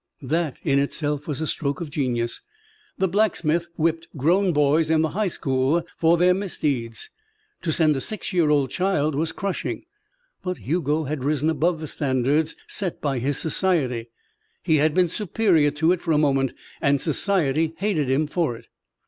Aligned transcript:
That, 0.23 0.57
in 0.63 0.79
itself, 0.79 1.27
was 1.27 1.41
a 1.41 1.45
stroke 1.45 1.79
of 1.79 1.91
genius. 1.91 2.41
The 2.97 3.07
blacksmith 3.07 3.67
whipped 3.77 4.07
grown 4.17 4.51
boys 4.51 4.89
in 4.89 5.03
the 5.03 5.09
high 5.09 5.27
school 5.27 5.85
for 5.95 6.17
their 6.17 6.33
misdeeds. 6.33 7.11
To 7.61 7.71
send 7.71 7.95
a 7.95 8.01
six 8.01 8.33
year 8.33 8.49
old 8.49 8.71
child 8.71 9.13
was 9.13 9.31
crushing. 9.31 9.83
But 10.41 10.57
Hugo 10.57 11.03
had 11.03 11.23
risen 11.23 11.51
above 11.51 11.79
the 11.79 11.87
standards 11.87 12.55
set 12.67 12.99
by 12.99 13.19
his 13.19 13.37
society. 13.37 14.09
He 14.63 14.77
had 14.77 14.95
been 14.95 15.07
superior 15.07 15.69
to 15.69 15.91
it 15.91 16.01
for 16.01 16.13
a 16.13 16.17
moment, 16.17 16.53
and 16.81 16.99
society 16.99 17.75
hated 17.77 18.09
him 18.09 18.25
for 18.25 18.55
it. 18.57 18.69